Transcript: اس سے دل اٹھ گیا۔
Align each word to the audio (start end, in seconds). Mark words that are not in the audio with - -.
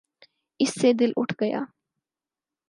اس 0.59 0.71
سے 0.81 0.93
دل 0.93 1.11
اٹھ 1.17 1.33
گیا۔ 1.41 1.61